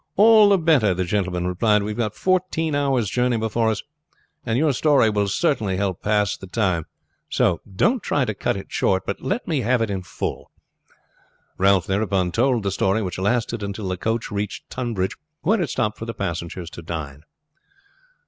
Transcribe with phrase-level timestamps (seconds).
[0.15, 1.83] "All the better," the gentleman replied.
[1.83, 3.83] "We have got fourteen hours journey before us,
[4.43, 5.27] and your story will
[5.67, 6.87] help pass the time;
[7.29, 10.49] so don't try to cut it short, but let me have it in full."
[11.59, 15.99] Ralph thereupon told the story, which lasted until the coach reached Tunbridge, where it stopped
[15.99, 17.21] for the passengers to dine.